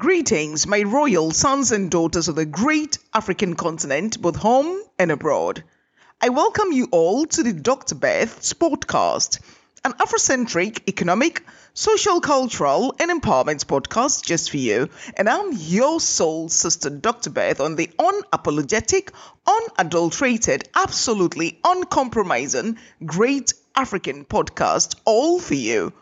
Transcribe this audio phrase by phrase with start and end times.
[0.00, 5.62] Greetings, my royal sons and daughters of the great African continent, both home and abroad.
[6.22, 7.96] I welcome you all to the Dr.
[7.96, 9.40] Beth's podcast,
[9.84, 11.44] an Afrocentric economic,
[11.74, 14.88] social, cultural, and empowerment podcast just for you.
[15.18, 17.28] And I'm your soul sister, Dr.
[17.28, 19.10] Beth, on the unapologetic,
[19.46, 25.92] unadulterated, absolutely uncompromising, great African podcast, all for you.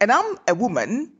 [0.00, 1.12] And I'm a woman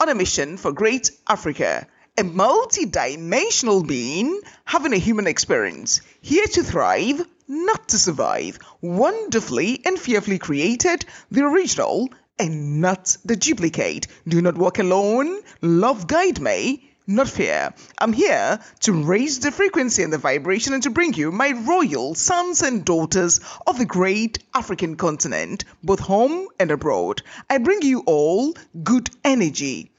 [0.00, 6.62] on a mission for great Africa, a multi-dimensional being having a human experience, here to
[6.62, 14.06] thrive, not to survive, wonderfully and fearfully created, the original and not the duplicate.
[14.26, 17.74] Do not walk alone, love guide me, not fear.
[17.98, 22.14] I'm here to raise the frequency and the vibration and to bring you my royal
[22.14, 27.22] sons and daughters of the great African continent, both home and abroad.
[27.50, 29.90] I bring you all good energy.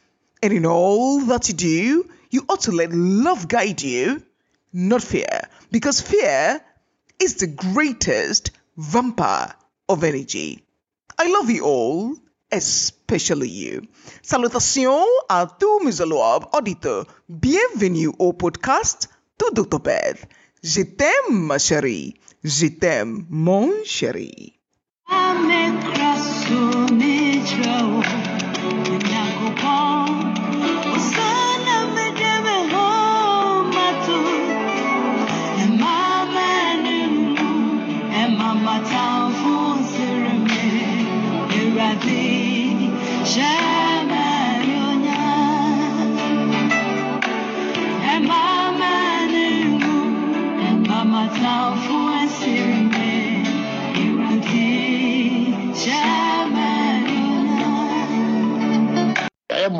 [0.43, 4.23] And in all that you do, you ought to let love guide you,
[4.73, 6.59] not fear, because fear
[7.19, 9.53] is the greatest vampire
[9.87, 10.63] of energy.
[11.19, 12.15] I love you all,
[12.51, 13.87] especially you.
[14.23, 17.05] Salutations à tous mes louables auditeurs.
[17.29, 19.79] Bienvenue au podcast de Dr.
[19.79, 20.25] Beth.
[20.63, 22.15] Je t'aime, ma chérie.
[22.43, 24.57] Je t'aime, mon chéri.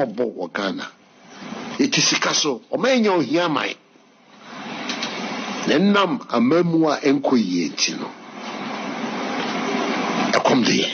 [0.06, 0.86] Mmɔbɔ wɔ ghana.
[1.80, 3.74] Ɛti sika so ɔmanya ohia man.
[5.68, 6.98] Na nam amamu a
[7.38, 8.08] yie nti no.
[10.38, 10.90] Ɛkɔm de yɛ.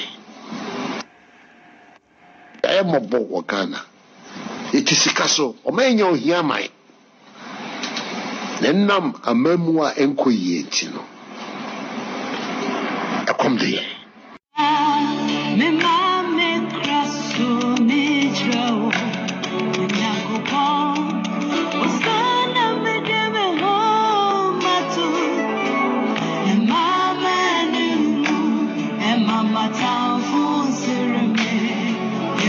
[2.63, 3.79] Ɛyɛ mmɔbɔ wɔ ghana.
[4.73, 6.67] Ɛti sika so ɔmanya ohia man.
[8.61, 9.83] Na nam amamu
[10.31, 11.01] yie nti no.
[13.25, 13.83] Ɛkɔm de yɛ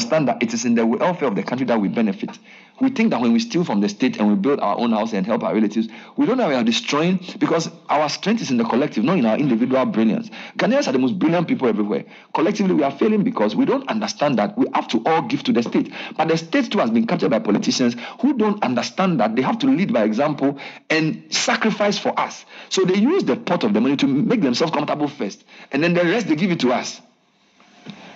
[0.00, 1.94] understand that it is in the welfare of the country that we mm.
[1.94, 2.38] benefit.
[2.80, 5.12] We think that when we steal from the state and we build our own house
[5.12, 8.56] and help our relatives, we don't know we are destroying because our strength is in
[8.56, 10.30] the collective, not in our individual brilliance.
[10.56, 12.06] Ghanaians are the most brilliant people everywhere.
[12.32, 15.52] Collectively, we are failing because we don't understand that we have to all give to
[15.52, 15.92] the state.
[16.16, 19.58] But the state too has been captured by politicians who don't understand that they have
[19.58, 20.58] to lead by example
[20.88, 22.46] and sacrifice for us.
[22.70, 25.92] So they use the pot of the money to make themselves comfortable first, and then
[25.92, 27.02] the rest they give it to us.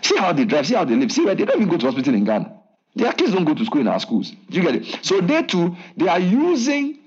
[0.04, 1.10] See how they drive, see how they live.
[1.10, 2.52] See where they don't even go to hospital in Ghana.
[2.94, 4.32] Their kids don't go to school in our schools.
[4.50, 4.98] Do you get it?
[5.00, 6.98] So they too, they are using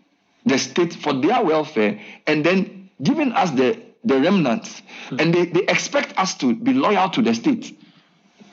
[0.47, 4.81] the state for their welfare and then giving us the, the remnants.
[5.09, 5.19] Hmm.
[5.19, 7.79] And they, they expect us to be loyal to the state.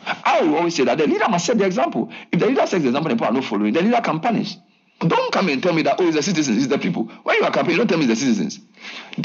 [0.06, 2.12] I will always say that the leader must set the example.
[2.31, 4.56] If the leader sets the example and people are not following, the leader can punish.
[5.00, 7.05] Don't come and tell me that, oh, it's the citizens, it's the people.
[7.25, 8.60] When you are campaigning, don't tell me it's the citizens.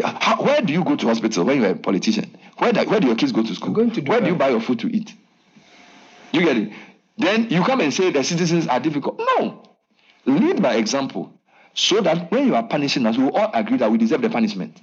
[0.04, 2.36] How, where do you go to hospital when you're a politician?
[2.58, 3.74] Where do, where do your kids go to school?
[3.74, 5.14] going to where do you buy your food to eat?
[6.32, 6.74] You get it?
[7.18, 9.20] Then you come and say the citizens are difficult.
[9.20, 9.64] No.
[10.26, 11.34] Lead by example
[11.74, 14.30] so that when you are punishing us, we will all agree that we deserve the
[14.30, 14.76] punishment.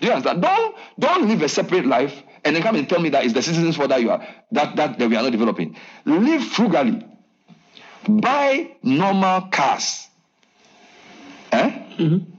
[0.00, 0.42] Do you understand?
[0.42, 3.42] Don't don't live a separate life and then come and tell me that it's the
[3.42, 5.76] citizens for that you are that, that that we are not developing.
[6.04, 7.06] Live frugally.
[8.08, 10.08] Buy normal cars.
[11.52, 11.70] Eh?
[11.98, 12.32] Mm-hmm.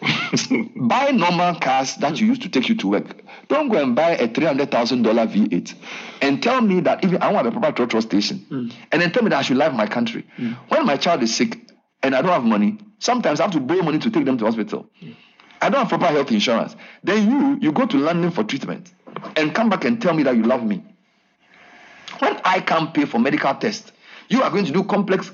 [0.88, 3.22] buy normal cars that you use to take you to work.
[3.48, 5.74] Don't go and buy a three hundred thousand dollar V8
[6.22, 8.72] and tell me that even I want a proper trotro station, mm.
[8.92, 10.24] and then tell me that I should leave my country.
[10.36, 10.56] Mm.
[10.68, 11.58] When my child is sick
[12.02, 14.44] and I don't have money, sometimes I have to borrow money to take them to
[14.44, 14.86] hospital.
[15.02, 15.16] Mm.
[15.60, 16.76] I don't have proper health insurance.
[17.02, 18.92] Then you you go to London for treatment
[19.36, 20.84] and come back and tell me that you love me.
[22.20, 23.92] When I can't pay for medical tests,
[24.28, 25.32] you are going to do complex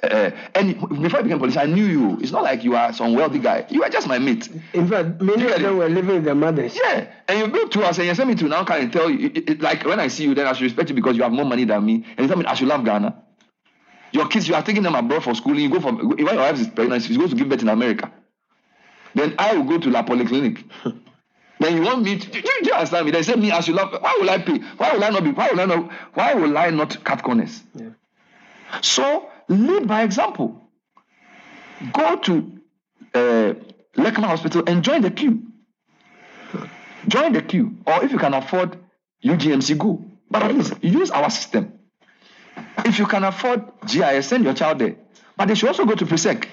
[0.00, 2.18] Uh, and before I became police, I knew you.
[2.20, 3.66] It's not like you are some wealthy guy.
[3.68, 4.48] You are just my mate.
[4.72, 6.76] In fact, many of them were living with their mothers.
[6.76, 9.26] Yeah, and you built to us and you send me to now and tell you,
[9.26, 11.32] it, it- like when I see you, then I should respect you because you have
[11.32, 13.10] more money than me, and you tell me I should love Ghana.
[14.12, 15.64] Your kids, you are taking them abroad for schooling.
[15.64, 18.12] You go for when your wife is pregnant, she's going to give birth in America.
[19.16, 20.62] Then I will go to La Polyclinic.
[21.58, 22.18] then you want me?
[22.20, 23.10] To, do, you- do you understand me?
[23.10, 23.90] They say me I should love.
[24.00, 24.58] Why will I pay?
[24.76, 25.32] Why will I not be?
[25.32, 25.90] Why will I not?
[26.14, 27.64] Why will I not cut corners?
[27.74, 27.88] Yeah.
[28.82, 30.68] So lead by example.
[31.92, 32.60] Go to
[33.14, 33.54] uh,
[33.96, 35.42] Hospital and join the queue.
[37.06, 38.76] Join the queue, or if you can afford
[39.24, 40.04] UGMC, go.
[40.30, 41.78] But at least use our system.
[42.84, 44.96] If you can afford GIS, send your child there.
[45.36, 46.46] But they should also go to Presec.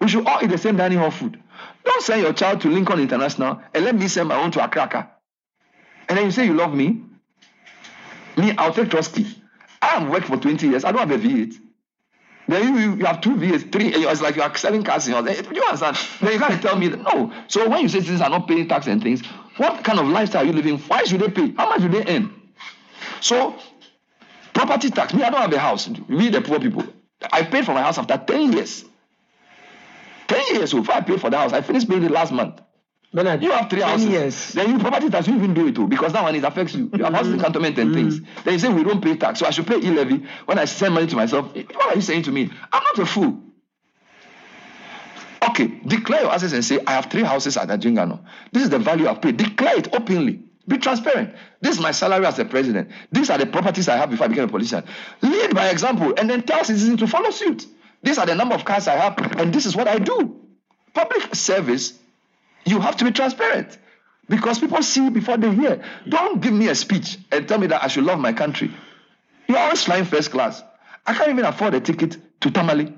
[0.00, 1.42] We should all eat the same dining hall food.
[1.84, 5.10] Don't send your child to Lincoln International and let me send my own to Accra.
[6.08, 7.02] And then you say you love me.
[8.36, 9.39] Me, I'll take Trotsky.
[9.82, 10.84] I have worked for 20 years.
[10.84, 11.54] I don't have a V8.
[12.48, 13.88] Then you, you, you have two V8, three.
[13.94, 15.22] It's like you are selling cars in your.
[15.22, 15.96] Do you understand?
[16.20, 17.32] Then you can't tell me that, no.
[17.48, 19.24] So when you say citizens are not paying tax and things,
[19.56, 20.78] what kind of lifestyle are you living?
[20.78, 21.52] Why should they pay?
[21.52, 22.34] How much do they earn?
[23.20, 23.56] So
[24.52, 25.14] property tax.
[25.14, 25.88] Me, I don't have a house.
[26.08, 26.84] We the poor people.
[27.32, 28.84] I paid for my house after 10 years.
[30.26, 31.52] 10 years oh, before I paid for the house.
[31.52, 32.60] I finished paying it last month.
[33.12, 34.08] Bernard, You have three houses.
[34.08, 34.52] years.
[34.52, 36.88] Then you property tax, you even do it too, because that one it affects you.
[36.96, 38.20] You have houses in cantonment and things.
[38.44, 40.64] Then you say we don't pay tax, so I should pay e levy when I
[40.66, 41.52] send money to myself.
[41.54, 42.50] What are you saying to me?
[42.72, 43.40] I'm not a fool.
[45.50, 48.20] Okay, declare your assets and say I have three houses at Adjiringanor.
[48.52, 49.36] This is the value I've paid.
[49.38, 50.44] Declare it openly.
[50.68, 51.34] Be transparent.
[51.60, 52.90] This is my salary as a president.
[53.10, 54.84] These are the properties I have before I became a politician.
[55.22, 57.66] Lead by example and then tell citizens to follow suit.
[58.02, 60.36] These are the number of cars I have, and this is what I do.
[60.94, 61.98] Public service
[62.64, 63.78] you have to be transparent
[64.28, 65.82] because people see before they hear.
[66.08, 68.70] Don't give me a speech and tell me that I should love my country.
[69.48, 70.62] You're always flying first class.
[71.06, 72.94] I can't even afford a ticket to Tamale.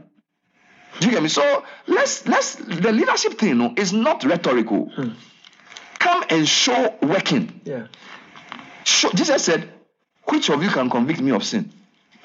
[1.01, 1.29] Do you get me?
[1.29, 4.91] So let's let's the leadership thing no, is not rhetorical.
[4.95, 5.11] Hmm.
[5.99, 7.61] Come and show working.
[7.65, 7.87] Yeah.
[8.85, 9.73] Show, Jesus said,
[10.25, 11.73] Which of you can convict me of sin?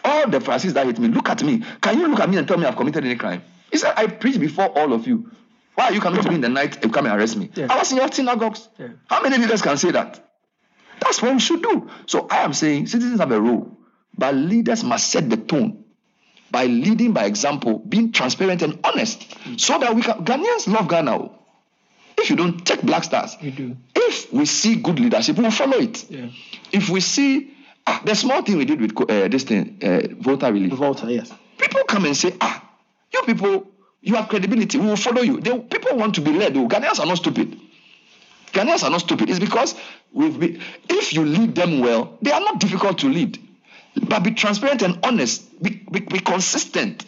[0.03, 1.63] All the Pharisees that hate me, look at me.
[1.81, 3.43] Can you look at me and tell me I've committed any crime?
[3.71, 5.31] He said, I preach before all of you.
[5.77, 7.51] Why are you coming to me in the night and come and arrest me?
[7.53, 7.67] Yeah.
[7.69, 8.67] I was in your synagogues.
[8.79, 8.87] Yeah.
[9.07, 10.27] How many leaders can say that?
[10.99, 11.87] That's what we should do.
[12.07, 13.77] So I am saying citizens have a role,
[14.17, 15.83] but leaders must set the tone
[16.49, 19.23] by leading by example, being transparent and honest,
[19.57, 20.25] so that we can.
[20.25, 21.29] Ghanaians love Ghana.
[22.17, 23.77] If you don't take Black Stars, We do.
[23.93, 26.09] if we see good leadership, we will follow it.
[26.09, 26.29] Yeah.
[26.71, 27.53] If we see
[27.85, 31.31] ah, the small thing we did with uh, this thing, uh, voter relief, Volta, yes.
[31.59, 32.67] people come and say, ah,
[33.13, 33.67] you people,
[34.01, 34.77] you have credibility.
[34.77, 35.39] We will follow you.
[35.39, 36.53] They, people want to be led.
[36.53, 37.59] Ghanaians are not stupid.
[38.53, 39.29] Ghanaians are not stupid.
[39.29, 39.75] It's because
[40.11, 43.39] we've been, if you lead them well, they are not difficult to lead.
[43.95, 45.61] But be transparent and honest.
[45.61, 47.05] Be, be, be consistent.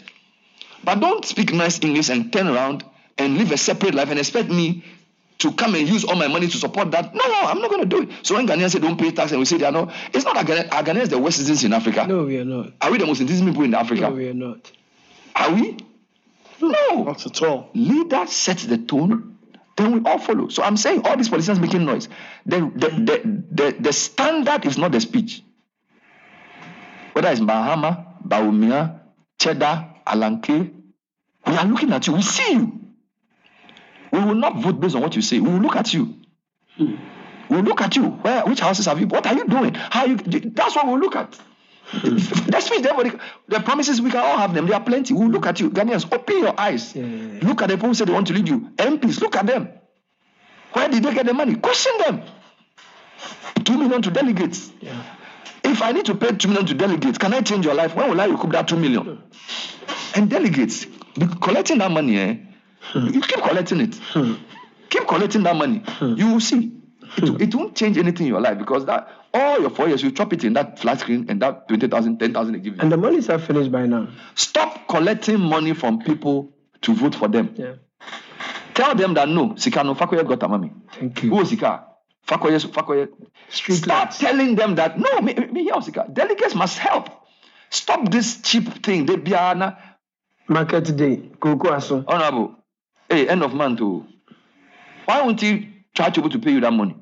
[0.84, 2.84] But don't speak nice English and turn around
[3.18, 4.84] and live a separate life and expect me
[5.40, 7.14] to come and use all my money to support that.
[7.16, 8.10] No, I'm not going to do it.
[8.24, 10.36] So when Ghanaians say don't pay tax and we say they are not, it's not
[10.36, 12.06] that Ghana, are Ghanaians the worst citizens in Africa.
[12.08, 12.74] No, we are not.
[12.82, 14.02] Are we the most intelligent people in Africa?
[14.02, 14.72] No, we are not.
[15.36, 15.78] Are we?
[16.62, 17.04] No.
[17.04, 17.70] Not at all.
[17.74, 19.38] Leader sets the tone,
[19.78, 20.50] then we all follow.
[20.50, 22.10] So I'm saying all these politicians making noise.
[22.46, 25.44] The, the, the, the, the standard is not the speech.
[27.14, 29.00] Whether it's Mahama, Bawumia,
[29.40, 30.74] Cheddar, Alanke,
[31.46, 32.14] we are looking at you.
[32.14, 32.80] We see you.
[34.12, 35.40] We will not vote based on what you say.
[35.40, 36.16] We will look at you.
[36.76, 36.96] Hmm.
[37.50, 38.06] We will look at you.
[38.06, 39.08] Where, which houses have you?
[39.08, 39.74] What are you doing?
[39.74, 40.18] How you?
[40.18, 41.40] That's what we'll look at.
[41.92, 42.46] Mm.
[42.52, 43.12] the speech, everybody,
[43.48, 44.68] the promises we can all have them.
[44.68, 45.14] There are plenty.
[45.14, 46.12] We'll look at you, Ghanaians.
[46.14, 46.96] Open your eyes.
[46.96, 47.48] Yeah, yeah, yeah.
[47.48, 48.72] Look at the people who say they want to lead you.
[48.78, 49.70] MPs, look at them.
[50.74, 51.56] Where did they get the money?
[51.56, 52.22] Question them.
[53.64, 54.72] Two million to delegates.
[55.64, 57.96] If I need to pay two million to delegates, can I change your life?
[57.96, 59.04] When will I recoup that two million?
[59.04, 60.20] Hmm.
[60.20, 60.86] And delegates,
[61.42, 62.36] collecting that money, eh?
[62.82, 63.08] Hmm.
[63.08, 63.96] You keep collecting it.
[63.96, 64.36] Hmm.
[64.90, 65.84] Keep collecting that money.
[66.02, 66.72] You will see.
[67.18, 70.12] It, it won't change anything in your life because that all your four years you
[70.12, 72.82] chop it in that flat screen and that 20,000, 10,000 they give you.
[72.82, 74.10] And the monies are finished by now.
[74.36, 77.54] Stop collecting money from people to vote for them.
[77.56, 77.74] Yeah.
[78.74, 80.72] Tell them that no, Sika no Fakoye got a mommy.
[80.94, 81.34] Thank Who you.
[81.36, 81.86] was Sika?
[82.28, 83.10] Fakoye, Fakoye.
[83.50, 84.20] Street Start lights.
[84.20, 86.08] telling them that no, me, me here Sika.
[86.12, 87.10] Delegates must help.
[87.70, 89.06] Stop this cheap thing.
[89.06, 89.76] They be an
[90.48, 91.30] Market day.
[91.40, 92.04] Koko aso.
[92.08, 92.56] honorable.
[93.10, 94.06] Hey, end of month too.
[95.06, 96.96] Why won't he charge able to pay you that money?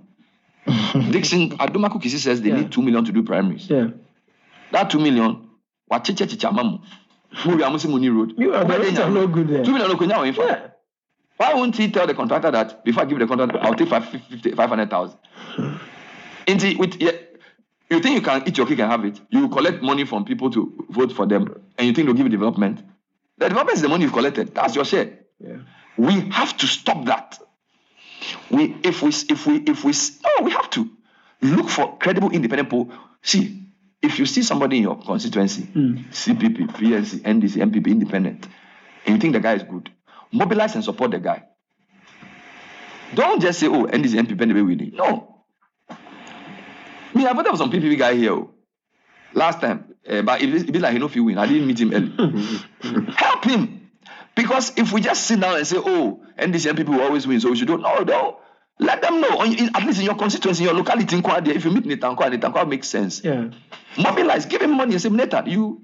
[1.12, 2.62] Dixon Adumaku Kisi says they Yeah.
[2.62, 3.69] need two million to do primaries.
[3.69, 3.88] Yeah.
[4.71, 5.50] That two million,
[5.91, 6.81] wachiche chicha mamu.
[7.43, 8.33] Who we are Musi Muni Road.
[8.38, 9.63] You are the Where they rates are not good there.
[9.63, 10.45] Two million okunya infa.
[10.45, 10.59] Yeah.
[11.38, 15.17] Why won't he tell the contractor that before I give the contract, I'll take 500,000?
[16.47, 17.12] Inti, with, yeah,
[17.89, 19.19] You think you can eat your cake and have it?
[19.29, 22.29] You collect money from people to vote for them, and you think they'll give you
[22.31, 22.81] development?
[23.38, 24.53] The development is the money you've collected.
[24.55, 25.19] That's your share.
[25.39, 25.57] Yeah.
[25.95, 27.39] We have to stop that.
[28.50, 29.93] We, if we, if we, if we,
[30.24, 30.89] no, we have to
[31.41, 32.91] look for credible independent poll.
[33.22, 33.63] See,
[34.01, 38.48] if you see somebody in your constituency, CPP, PNC, NDC, NPP, independent,
[39.05, 39.89] and you think the guy is good,
[40.31, 41.43] mobilize and support the guy.
[43.13, 44.93] Don't just say, oh, NDC, NPP, the we need.
[44.93, 45.43] No.
[47.13, 48.34] Me, I voted for some PPP guy here.
[48.34, 48.51] oh.
[49.34, 51.38] Last time, eh, but it be, it be like he know if you win.
[51.38, 53.12] I didn't meet him early.
[53.15, 53.76] Help him.
[54.38, 57.50] Because if we just sit down and say, oh, NDC people will always win, so
[57.50, 58.38] we should do no, no.
[58.79, 61.65] Let them know, in, at least in your constituency, in your locality, in Kwadia, if
[61.65, 63.24] you meet Nathan Kwa, Nathan Kwa makes sense.
[63.24, 63.50] Yeah.
[63.98, 65.82] Mobilize, give him money and say, Nathan, you,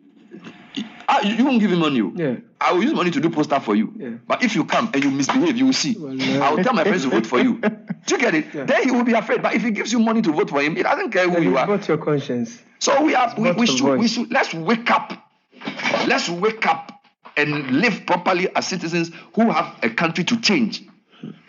[1.10, 2.02] ah, you, you won't give him money.
[2.02, 2.12] oh.
[2.16, 2.36] Yeah.
[2.62, 3.92] I will use money to do poster for you.
[3.98, 4.10] Yeah.
[4.28, 5.96] But if you come and you misbehave, you will see.
[5.98, 6.44] Well.
[6.44, 7.56] I will tell my friends to vote for you.
[8.06, 8.54] Do you get it?
[8.54, 8.66] Yeah.
[8.66, 9.42] Then he will be afraid.
[9.42, 11.44] But if he gives you money to vote for him, he doesn't care who Then
[11.44, 11.66] you are.
[11.68, 12.62] got your conscience.
[12.80, 15.12] So we are we, we should we should let's wake up.
[16.08, 17.03] Let's wake up
[17.38, 20.84] and live properly as citizens who have a country to change.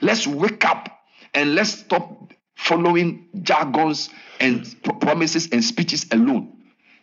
[0.00, 0.88] Let's wake up
[1.34, 4.10] and let's stop following jargons
[4.40, 6.52] and pro- promises and speeches alone.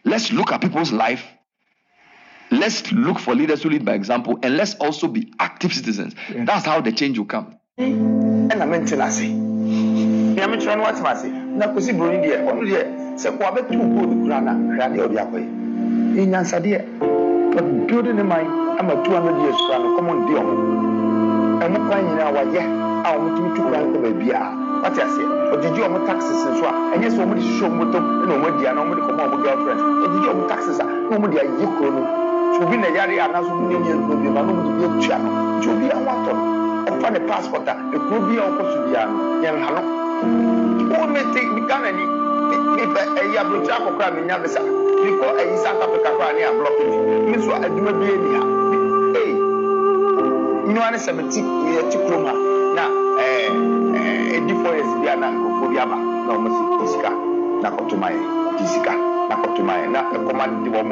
[0.03, 1.25] Let's look at people's life.
[2.49, 6.15] Let's look for leaders who lead by example and let's also be active citizens.
[6.29, 7.57] That's how the change will come.
[8.51, 9.27] ɛna mentena ase
[10.35, 12.81] nea mekyerɛ no watema ase na kɔsi buroni deɛ ɔno deɛ
[13.17, 15.47] sɛ kɔ abɛto gold kura no a hwɛ adeɛ ɔde akɔyɛ
[16.13, 16.79] ɛyɛ nyansadeɛ
[17.53, 18.45] but building ne man
[18.81, 20.53] ama 200 years kura no kɔmɔ ndi ɔmo
[21.63, 22.61] ɛmo kwan nyinaa wayɛ
[23.05, 24.47] a ɔmo tumi tu kwan kɔ baabiaa
[24.81, 28.33] wate aseɛ ɔgyegye ɔmo taxes nso a ɛnyɛ sɛ ɔmo de hyehyɛ ɔmo bɔtɔm ɛna
[28.37, 31.37] ɔmo adi ana ɔmo de kɔmɔ ɔmo girlfriend ɔgyegye ɔmo taxes a na ɔmo de
[31.41, 32.01] ayi kuro no.
[32.57, 34.71] Sɛ obi na yare a anaasɛ obi na nyɛ nnuo bi ma na ɔmo de
[34.77, 35.29] bi atua no.
[35.61, 36.41] Nti obi a watɔ no
[36.89, 39.81] ɔfa ne passport a ekuro bi a ɔkɔ so biara no yɛn ha no.
[40.89, 42.03] Wo me te mi ghana ni
[42.49, 46.33] mi mi fɛ ɛyi aburokyire akɔkora mi nya bisa mi kɔ ɛyi south africa kora
[46.33, 48.41] ne ablɔk mi mi nso adwuma bi eni ha.
[48.45, 48.60] ee
[50.65, 52.33] nnuwa ne sɛ mi ti yɛ ti kurom ha
[52.75, 52.83] na
[54.81, 55.95] years bi a na nkurɔfoɔ bi aba.
[55.95, 57.09] Na wɔn si di sika
[57.61, 58.21] na kɔtɔma yɛ
[58.57, 58.93] di sika
[59.29, 60.87] na kɔtɔma yɛ na ɛkɔma di wɔn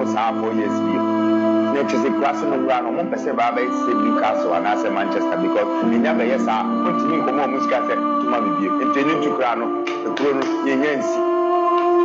[1.73, 4.89] na kyerɛ sɛ kura no wura no ɔmo mpɛ sɛ baa bɛyɛ sɛ newcastle anaasɛ
[4.93, 9.13] manchester because enya bɛyɛ saa ɔntumi nkɔmɔ ɔmo sika sɛ tuma mi bie nti ɛni
[9.19, 9.65] ntu kura no
[10.05, 11.19] ekuro no yɛnyɛ nsi.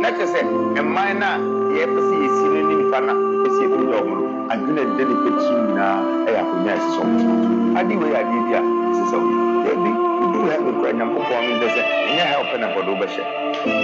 [0.01, 0.39] Na kyerɛ sɛ
[0.85, 1.29] mman na
[1.75, 5.97] yɛpɛ sɛ yɛsi ne yɛ no adwene ɛdɛ ne bɛkyi nyinaa
[6.27, 8.61] ɛyɛ akonnwa a ɛsesɛ wo ade wei adeɛ bi a
[8.91, 9.29] ɛsesɛ wo
[9.65, 9.89] daabi
[10.21, 13.23] wodu ha mekura nyankopɔn no dɛ sɛ ɛnyɛ ha ɔpɛ na bɔde wobɛhyɛ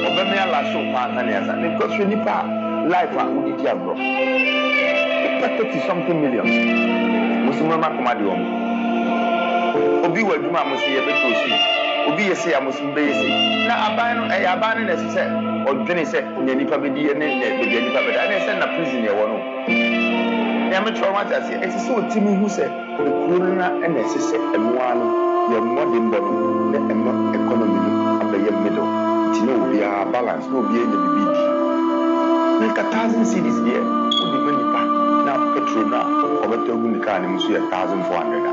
[0.08, 3.96] ɔbɛme alaso paa sa ne asa ne kɔsɛ nipa a life a wode di agorɔ.
[5.22, 6.46] Nipa 30 something million.
[7.46, 8.42] Mosomɛ ma koma de wɔm
[10.06, 11.52] obi wɔ adwuma a mo sɛ yɛbɛtɔ si
[12.10, 13.28] obi yɛ se a mo sɛ bɛyɛ se.
[13.68, 15.24] Na aban no ɛyɛ aban no na ɛsɛ sɛ
[15.70, 19.04] ɔdwene sɛ nea nipa bɛdi yɛ ne nea bɛdi nipa bɛda ɛna ɛsɛ na prison
[19.06, 20.21] yɛ wɔ no
[20.72, 21.56] nea me kyerɛ wɔn ate aseɛ.
[21.68, 22.64] Ɛsɛ sɛ otimi hu sɛ
[22.96, 25.06] ekuro no na ɛna ɛsɛ sɛ ɛmoa no
[25.52, 26.32] yɛ mmɔden bɔ no
[26.72, 27.92] na ɛma economy no
[28.24, 28.88] abɛyɛ middle.
[29.28, 31.44] Nti na obiara balance na obiara nya bibi di.
[32.62, 34.82] Na thousand cities deɛ wode ma nipa
[35.28, 38.46] na petrol no a ɔbɛtɔ gu ne kaa no mu so yɛ thousand four hundred
[38.48, 38.52] a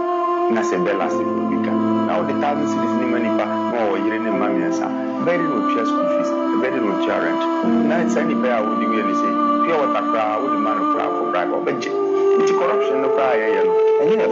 [0.54, 1.70] na sɛ bɛ last for bi ka.
[1.70, 4.86] Na wode thousand cities ne ma nipa na ɔwɔ yere ne mma mmiɛnsa.
[5.22, 7.42] Bɛyɛ de na otua school fees bɛyɛ de na otua rent.
[7.86, 9.28] Na saa nipa yi a wode wie ne sɛ
[9.62, 12.07] pure water koraa wode ma no koraa for bribe ɔbɛgye
[12.40, 14.26] nti corruption no koraa yɛyɛ no ɛnyɛ yɛ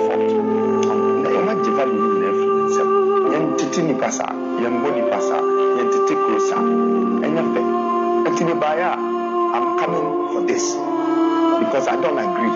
[1.23, 2.89] na yɛmagye value no nyinaa afiri ne nsɛm
[3.33, 4.33] yɛntete nipa saa
[4.63, 5.41] yɛmbɔ nipa saa
[5.79, 6.63] yɛntete kuro saa
[7.25, 7.61] ɛnyɛ fɛ
[8.27, 9.17] ɛnti mebaeɛ a
[9.57, 10.75] I'm coming for this
[11.63, 12.53] because I don't agree.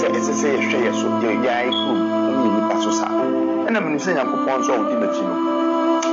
[0.00, 3.12] Sɛ ɛsɛ sɛ yɛhwɛ yɛ so yɛ yɛ ayɛ kurom ɛne yɛ nipa so saa.
[3.68, 5.36] Ɛna menim sɛ Nyankopɔn nso a ɔdi n'akyi no.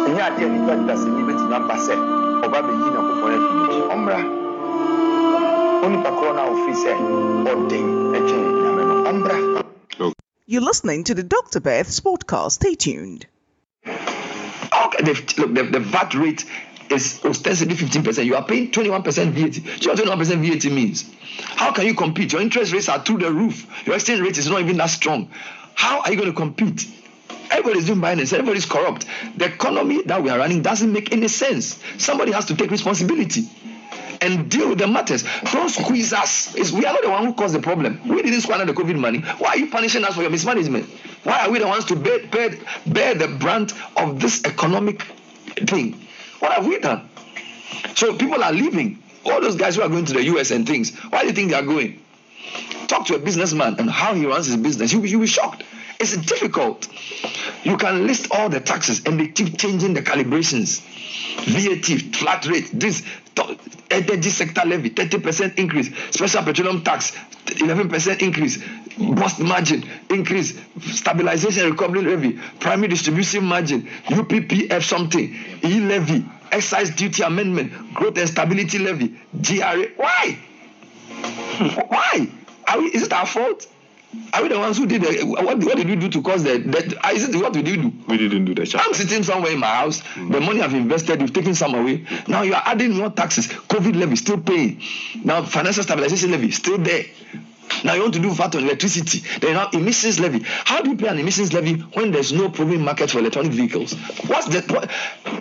[0.06, 1.94] Ɛnyɛ adeɛ nipa da sɛ bi bɛtumi aba sɛ
[2.46, 4.43] ɔba bɛyi Nyankopɔn afiri n'akyi.
[5.84, 6.04] Ɔmmra.
[6.04, 6.92] Onipa korɔ no a ofiri sɛ
[7.52, 8.96] ɔden ɛkyɛn Nyame no.
[9.12, 10.14] Ɔmmra.
[10.46, 11.60] You're listening to the Dr.
[11.60, 12.52] Beth's podcast.
[12.52, 13.26] Stay tuned.
[13.86, 16.46] Okay, the, look, the, the VAT rate
[16.90, 18.26] is ostensibly 15%.
[18.26, 19.52] You are paying 21% VAT.
[19.52, 21.10] Do you know what 21% VAT means?
[21.40, 22.34] How can you compete?
[22.34, 23.68] Your interest rates are through the roof.
[23.86, 25.32] Your exchange rate is not even that strong.
[25.76, 26.88] How are you going to compete?
[27.50, 28.20] Everybody's doing selling.
[28.22, 29.06] Everybody's corrupt.
[29.38, 31.80] The economy that we are running doesn't make any sense.
[31.98, 33.50] Somebody has to take responsibility
[34.24, 35.24] and deal with the matters.
[35.52, 36.56] Don't squeeze us.
[36.56, 38.00] It's, we are not the one who caused the problem.
[38.08, 39.20] We didn't squander the COVID money.
[39.20, 40.86] Why are you punishing us for your mismanagement?
[41.24, 42.52] Why are we the ones to bear, bear,
[42.88, 45.04] bear the brunt of this economic
[45.68, 46.08] thing?
[46.40, 47.10] What have we done?
[47.96, 49.04] So people are leaving.
[49.26, 51.52] All those guys who are going to the US and things, why do you think
[51.52, 52.02] they are going?
[52.88, 54.92] Talk to a businessman and how he runs his business.
[54.92, 55.64] You'll be, you'll be shocked.
[56.00, 56.88] It's difficult.
[57.64, 60.82] You can list all the taxes and they keep changing the calibrations.
[61.46, 63.04] VAT, flat rate, this
[63.92, 67.12] energy sector levy 30% increase special petroleum tax
[67.46, 68.64] 11% increase
[69.16, 77.24] bust margin increase stabilization recovery levy primary distribution margin uppf something e levy excise duty
[77.24, 80.38] amendment growth and stability levy gra why?
[81.90, 82.28] Why?
[82.68, 83.68] Are we, is it our fault
[84.34, 86.58] are we the ones who did the what, what did we do to cause the
[86.58, 88.82] that is it what did we do We didn't do the check.
[88.84, 90.02] I'm sitting somewhere in my house.
[90.16, 92.06] The money I've invested, you've taken some away.
[92.28, 93.48] Now you are adding more taxes.
[93.48, 94.82] COVID levy still paying.
[95.24, 97.06] Now financial stabilization levy still there.
[97.84, 99.24] Now you want to do VAT on electricity.
[99.40, 100.42] Then now emissions levy.
[100.44, 103.94] How do you pay an emissions levy when there's no proven market for electronic vehicles?
[104.28, 104.90] What's the what,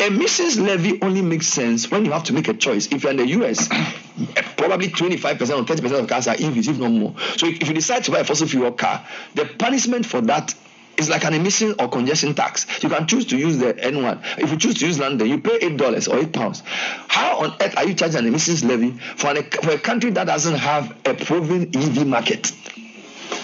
[0.02, 2.86] emissions levy only makes sense when you have to make a choice.
[2.92, 3.68] If you're in the US,
[4.56, 7.14] probably 25% or 30% of cars are EVs, if not more.
[7.36, 10.52] So if if you decide to buy a fossil fuel car, the punishment for that
[10.96, 12.66] is like an emission or congestion tax.
[12.82, 14.38] You can choose to use the N1.
[14.38, 16.62] If you choose to use London, you pay eight dollars or eight pounds.
[16.66, 20.24] How on earth are you charging an emissions levy for, an, for a country that
[20.26, 22.52] doesn't have a proven EV market?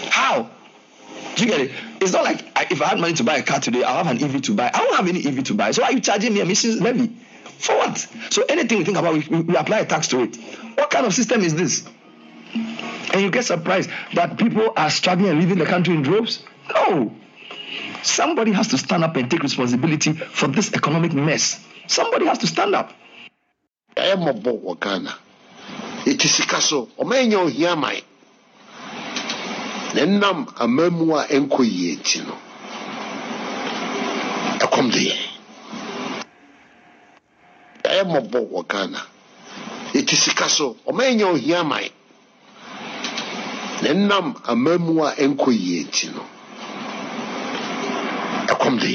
[0.09, 0.49] How?
[1.35, 1.71] Do you get it?
[2.01, 4.15] It's not like I, if I had money to buy a car today, I'll have
[4.15, 4.69] an EV to buy.
[4.73, 5.71] I won't have any EV to buy.
[5.71, 7.07] So why are you charging me a emissions levy?
[7.59, 7.97] For what?
[8.29, 10.37] So anything we think about, we, we, we apply a tax to it.
[10.75, 11.87] What kind of system is this?
[12.53, 16.43] And you get surprised that people are struggling and leaving the country in droves?
[16.73, 17.13] No.
[18.03, 21.59] Somebody has to stand up and take responsibility for this economic mess.
[21.87, 22.93] Somebody has to stand up.
[23.95, 25.13] ɛyɛ mmɔbɔ wɔ ghana.
[26.05, 28.01] Ɛti sika so ɔma ɛnyɛ ohia man
[29.93, 32.37] na nam a ɛnkɔ yie nti no
[34.59, 35.17] ɛkɔm de yɛ
[37.83, 39.01] ɛyɛ mmɔbɔ wɔ ghana.
[39.93, 41.89] Ɛti sika so ɔma ɛnyɛ ohia man
[43.81, 46.23] na nam a ɛnkɔ yie nti no
[48.69, 48.93] ɛkɔm de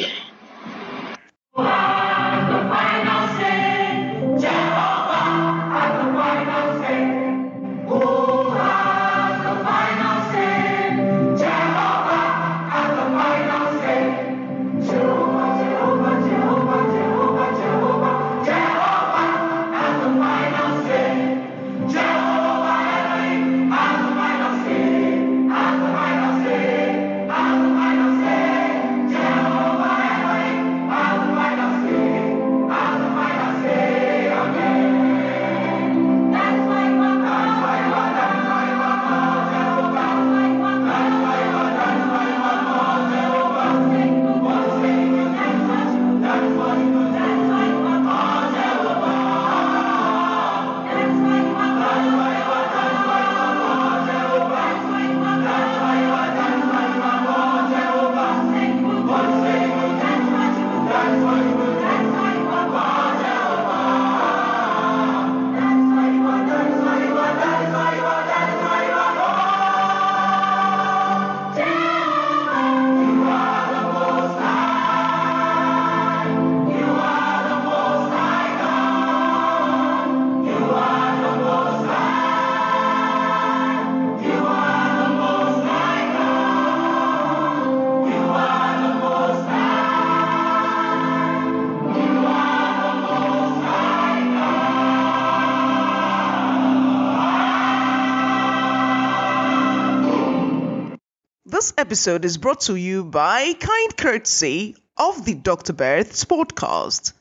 [101.65, 105.73] This episode is brought to you by kind courtesy of the Dr.
[105.73, 107.15] Beth's podcast.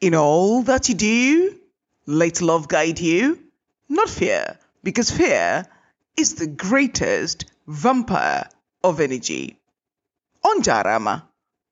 [0.00, 1.58] In all that you do,
[2.06, 3.38] let love guide you,
[3.86, 5.66] not fear, because fear
[6.16, 8.48] is the greatest vampire
[8.82, 9.58] of energy.
[10.42, 11.24] Onjarama,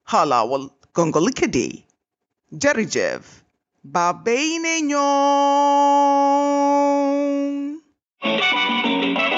[0.09, 1.83] Halawal Gongolikede,
[2.53, 3.23] Jerijev,
[3.83, 4.83] Babaine
[8.21, 9.30] Nyong.